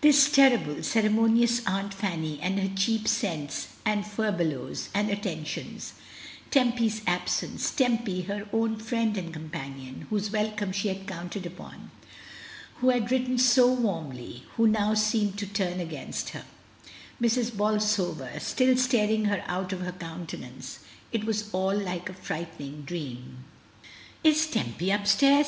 [0.00, 5.92] This ter rible, ceremonious Aunt Fanny and her cheap scents and furbelows and attentions,
[6.50, 11.92] Temp/s absence, Tempy, her own friend and companion, whose wel come she had counted upon,
[12.80, 16.44] who had written so warmly, who now seemed to turn against her;
[17.20, 17.56] Mrs.
[17.56, 20.80] Bolsover, still staring her out of her countenance—
[21.12, 23.44] it was all like a frightening dream,
[24.24, 25.40] "Is Tempy upstairs?"